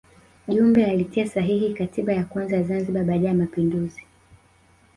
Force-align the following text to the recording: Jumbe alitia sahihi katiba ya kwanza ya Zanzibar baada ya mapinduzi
Jumbe 0.47 0.85
alitia 0.85 1.27
sahihi 1.27 1.73
katiba 1.73 2.13
ya 2.13 2.23
kwanza 2.25 2.55
ya 2.57 2.63
Zanzibar 2.63 3.03
baada 3.03 3.27
ya 3.27 3.33
mapinduzi 3.33 4.03